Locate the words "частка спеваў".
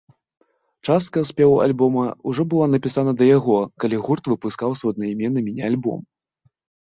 0.87-1.59